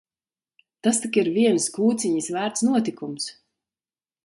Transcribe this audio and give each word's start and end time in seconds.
Tas 0.87 0.99
tak 1.03 1.19
ir 1.23 1.29
vienas 1.35 1.67
kūciņas 1.77 2.31
vērts 2.39 2.67
notikums! 2.71 3.31